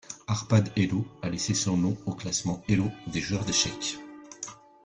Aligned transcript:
Arpad 0.25 0.71
Elo 0.77 1.05
a 1.21 1.29
laissé 1.29 1.53
son 1.53 1.77
nom 1.77 1.95
au 2.07 2.15
classement 2.15 2.63
Elo 2.67 2.85
des 3.05 3.21
joueurs 3.21 3.45
d'échecs. 3.45 3.99